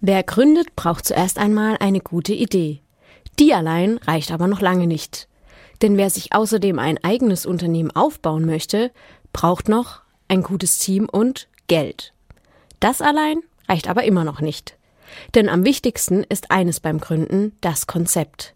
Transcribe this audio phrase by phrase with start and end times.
[0.00, 2.80] Wer gründet, braucht zuerst einmal eine gute Idee.
[3.38, 5.28] Die allein reicht aber noch lange nicht.
[5.82, 8.92] Denn wer sich außerdem ein eigenes Unternehmen aufbauen möchte,
[9.32, 12.12] braucht noch ein gutes Team und Geld.
[12.80, 14.76] Das allein reicht aber immer noch nicht.
[15.34, 18.54] Denn am wichtigsten ist eines beim Gründen, das Konzept.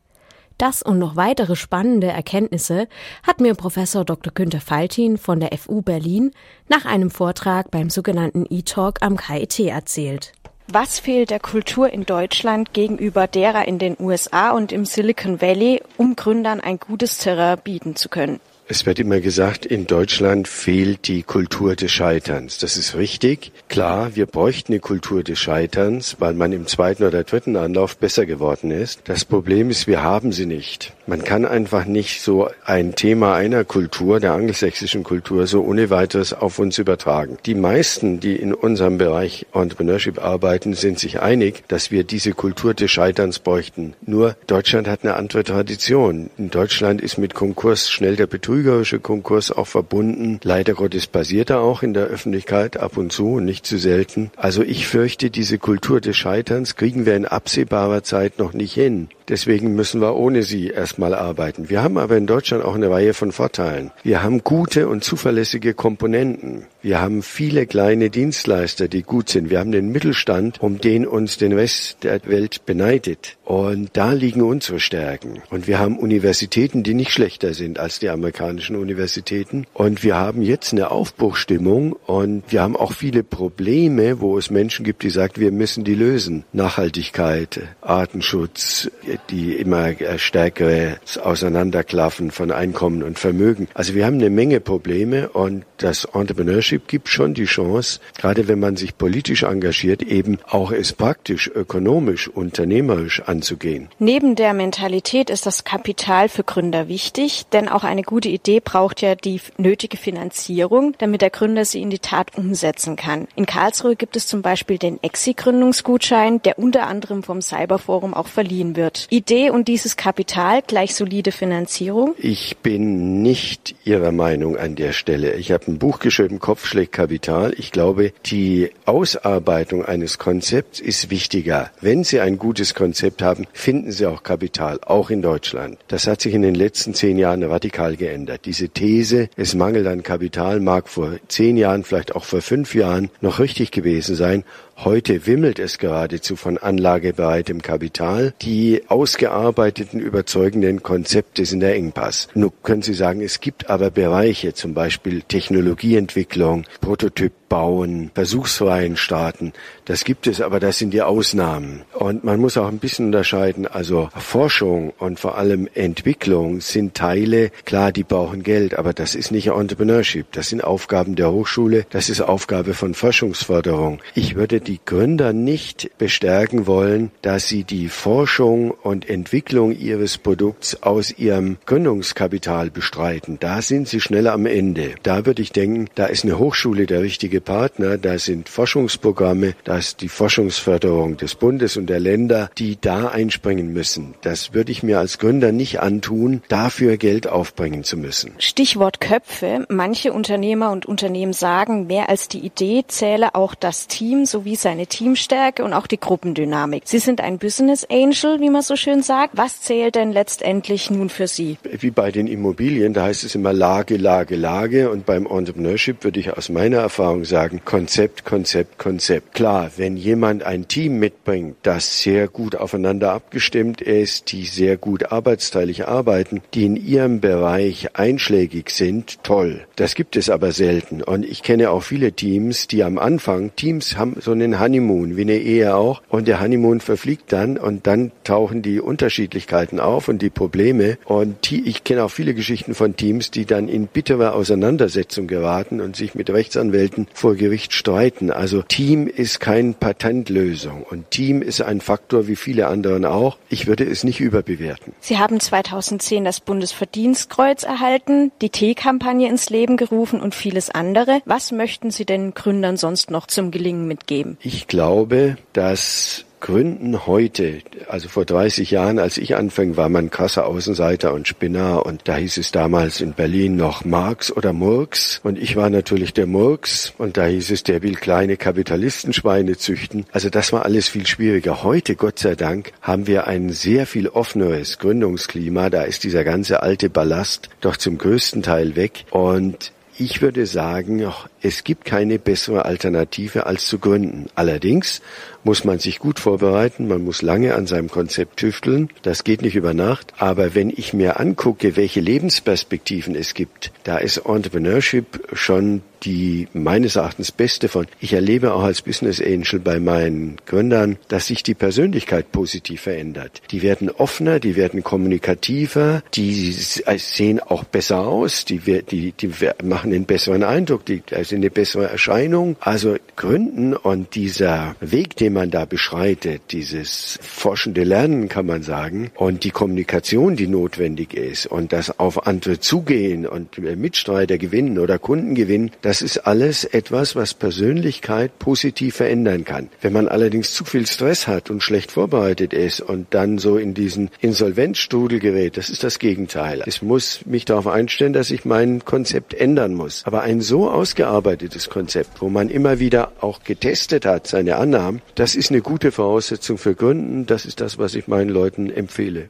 [0.57, 2.89] Das und noch weitere spannende Erkenntnisse
[3.23, 4.33] hat mir Professor Dr.
[4.33, 6.31] Günther Faltin von der FU Berlin
[6.69, 10.33] nach einem Vortrag beim sogenannten E-Talk am KIT erzählt.
[10.67, 15.83] Was fehlt der Kultur in Deutschland gegenüber derer in den USA und im Silicon Valley,
[15.99, 18.41] um Gründern ein gutes Terrain bieten zu können?
[18.67, 22.57] Es wird immer gesagt, in Deutschland fehlt die Kultur des Scheiterns.
[22.57, 23.53] Das ist richtig.
[23.69, 28.25] Klar, wir bräuchten eine Kultur des Scheiterns, weil man im zweiten oder dritten Anlauf besser
[28.25, 29.03] geworden ist.
[29.05, 30.95] Das Problem ist, wir haben sie nicht.
[31.07, 36.33] Man kann einfach nicht so ein Thema einer Kultur, der angelsächsischen Kultur, so ohne weiteres
[36.33, 37.37] auf uns übertragen.
[37.45, 42.73] Die meisten, die in unserem Bereich Entrepreneurship arbeiten, sind sich einig, dass wir diese Kultur
[42.73, 43.93] des Scheiterns bräuchten.
[44.07, 46.31] Nur Deutschland hat eine andere Tradition.
[46.39, 50.39] In Deutschland ist mit Konkurs schnell der Betrug trügerische Konkurs auch verbunden.
[50.45, 54.31] Leider Gottes passiert er auch in der Öffentlichkeit ab und zu und nicht zu selten.
[54.37, 59.09] Also ich fürchte, diese Kultur des Scheiterns kriegen wir in absehbarer Zeit noch nicht hin.
[59.29, 61.71] Deswegen müssen wir ohne sie erstmal arbeiten.
[61.71, 63.91] Wir haben aber in Deutschland auch eine Reihe von Vorteilen.
[64.03, 66.67] Wir haben gute und zuverlässige Komponenten.
[66.83, 69.49] Wir haben viele kleine Dienstleister, die gut sind.
[69.49, 73.39] Wir haben den Mittelstand, um den uns den Rest der Welt beneidet.
[73.45, 75.43] Und da liegen unsere Stärken.
[75.49, 78.11] Und wir haben Universitäten, die nicht schlechter sind als die
[78.45, 79.67] amerikanischen Universitäten.
[79.73, 84.85] Und wir haben jetzt eine Aufbruchstimmung und wir haben auch viele Probleme, wo es Menschen
[84.85, 86.45] gibt, die sagen, wir müssen die lösen.
[86.53, 88.91] Nachhaltigkeit, Artenschutz,
[89.31, 93.69] die immer stärkere Auseinanderklaffen von Einkommen und Vermögen.
[93.75, 98.61] Also wir haben eine Menge Probleme und das Entrepreneurship gibt schon die Chance, gerade wenn
[98.61, 103.89] man sich politisch engagiert, eben auch es praktisch, ökonomisch, unternehmerisch anzugehen.
[103.99, 109.01] Neben der Mentalität ist das Kapital für Gründer wichtig, denn auch eine gute Idee braucht
[109.01, 113.29] ja die nötige Finanzierung, damit der Gründer sie in die Tat umsetzen kann.
[113.37, 118.77] In Karlsruhe gibt es zum Beispiel den Exi-Gründungsgutschein, der unter anderem vom Cyberforum auch verliehen
[118.77, 119.07] wird.
[119.11, 122.15] Idee und dieses Kapital gleich solide Finanzierung?
[122.19, 125.35] Ich bin nicht Ihrer Meinung an der Stelle.
[125.35, 127.55] Ich habe ein Buch geschrieben, Kopf schlägt Kapital.
[127.57, 131.71] Ich glaube, die Ausarbeitung eines Konzepts ist wichtiger.
[131.81, 135.79] Wenn Sie ein gutes Konzept haben, finden Sie auch Kapital, auch in Deutschland.
[135.89, 138.24] Das hat sich in den letzten zehn Jahren radikal geändert.
[138.45, 143.11] Diese These, es mangelt an Kapital, mag vor zehn Jahren, vielleicht auch vor fünf Jahren
[143.21, 144.45] noch richtig gewesen sein.
[144.77, 148.35] Heute wimmelt es geradezu von anlagebereitem Kapital.
[148.43, 152.29] Die ausgearbeiteten, überzeugenden Konzepte sind der Engpass.
[152.35, 159.53] Nun können Sie sagen, es gibt aber Bereiche, zum Beispiel Technologieentwicklung, Prototyp bauen, versuchsfreien starten.
[159.85, 161.83] Das gibt es, aber das sind die Ausnahmen.
[161.93, 163.69] Und man muss auch ein bisschen unterscheiden.
[163.69, 169.31] Also Forschung und vor allem Entwicklung sind Teile, klar, die brauchen Geld, aber das ist
[169.31, 170.27] nicht Entrepreneurship.
[170.33, 171.87] Das sind Aufgaben der Hochschule.
[171.91, 174.01] Das ist Aufgabe von Forschungsförderung.
[174.17, 180.83] Ich würde die Gründer nicht bestärken wollen, dass sie die Forschung und Entwicklung ihres Produkts
[180.83, 183.39] aus ihrem Gründungskapital bestreiten.
[183.39, 184.95] Da sind sie schneller am Ende.
[185.03, 187.99] Da würde ich denken, da ist eine Hochschule der richtige Partner.
[187.99, 193.73] Da sind Forschungsprogramme, da ist die Forschungsförderung des Bundes und der Länder, die da einspringen
[193.73, 194.15] müssen.
[194.23, 198.33] Das würde ich mir als Gründer nicht antun, dafür Geld aufbringen zu müssen.
[198.39, 199.67] Stichwort Köpfe.
[199.69, 204.59] Manche Unternehmer und Unternehmen sagen, mehr als die Idee zähle auch das Team sowie wie
[204.59, 206.85] seine Teamstärke und auch die Gruppendynamik.
[206.87, 209.37] Sie sind ein Business Angel, wie man so schön sagt.
[209.37, 211.59] Was zählt denn letztendlich nun für Sie?
[211.65, 214.91] Wie bei den Immobilien, da heißt es immer Lage, Lage, Lage.
[214.91, 219.35] Und beim Entrepreneurship würde ich aus meiner Erfahrung sagen, Konzept, Konzept, Konzept.
[219.35, 225.11] Klar, wenn jemand ein Team mitbringt, das sehr gut aufeinander abgestimmt ist, die sehr gut
[225.11, 229.67] arbeitsteilig arbeiten, die in ihrem Bereich einschlägig sind, toll.
[229.75, 231.03] Das gibt es aber selten.
[231.03, 235.17] Und ich kenne auch viele Teams, die am Anfang, Teams haben so eine einen Honeymoon,
[235.17, 236.03] wie eine Ehe auch.
[236.09, 240.99] Und der Honeymoon verfliegt dann und dann tauchen die Unterschiedlichkeiten auf und die Probleme.
[241.05, 245.97] Und ich kenne auch viele Geschichten von Teams, die dann in bittere Auseinandersetzung geraten und
[245.97, 248.31] sich mit Rechtsanwälten vor Gericht streiten.
[248.31, 253.39] Also Team ist keine Patentlösung und Team ist ein Faktor wie viele anderen auch.
[253.49, 254.93] Ich würde es nicht überbewerten.
[255.01, 261.21] Sie haben 2010 das Bundesverdienstkreuz erhalten, die T-Kampagne ins Leben gerufen und vieles andere.
[261.25, 264.34] Was möchten Sie den Gründern sonst noch zum Gelingen mitgeben?
[264.41, 270.47] Ich glaube, dass Gründen heute, also vor 30 Jahren, als ich anfing, war man krasser
[270.47, 275.39] Außenseiter und Spinner und da hieß es damals in Berlin noch Marx oder Murks und
[275.39, 280.05] ich war natürlich der Murks und da hieß es, der will kleine Kapitalistenschweine züchten.
[280.13, 281.63] Also das war alles viel schwieriger.
[281.63, 285.71] Heute, Gott sei Dank, haben wir ein sehr viel offeneres Gründungsklima.
[285.71, 291.11] Da ist dieser ganze alte Ballast doch zum größten Teil weg und ich würde sagen,
[291.45, 294.27] es gibt keine bessere Alternative als zu gründen.
[294.35, 295.03] Allerdings
[295.45, 299.55] muss man sich gut vorbereiten, man muss lange an seinem Konzept tüfteln, das geht nicht
[299.55, 305.83] über Nacht, aber wenn ich mir angucke, welche Lebensperspektiven es gibt, da ist Entrepreneurship schon
[306.05, 307.87] die meines Erachtens beste von.
[308.01, 313.43] Ich erlebe auch als Business Angel bei meinen Gründern, dass sich die Persönlichkeit positiv verändert.
[313.51, 319.31] Die werden offener, die werden kommunikativer, die sehen auch besser aus, die, die, die
[319.63, 321.03] machen einen besseren Eindruck, die
[321.35, 322.57] sind eine bessere Erscheinung.
[322.61, 329.11] Also Gründen und dieser Weg, den man da beschreitet, dieses forschende Lernen, kann man sagen,
[329.17, 335.01] und die Kommunikation, die notwendig ist und das auf andere zugehen und Mitstreiter gewinnen oder
[335.01, 339.71] Kunden gewinnen, das ist alles etwas, was Persönlichkeit positiv verändern kann.
[339.81, 343.75] Wenn man allerdings zu viel Stress hat und schlecht vorbereitet ist und dann so in
[343.75, 346.63] diesen Insolvenzstrudel gerät, das ist das Gegenteil.
[346.67, 350.03] Es muss mich darauf einstellen, dass ich mein Konzept ändern muss.
[350.05, 351.24] Aber ein so ausgearbeitetes
[351.69, 356.59] Konzept, wo man immer wieder auch getestet hat, seine Annahmen, das ist eine gute Voraussetzung
[356.59, 357.27] für Gründen.
[357.27, 359.29] Das ist das, was ich meinen Leuten empfehle.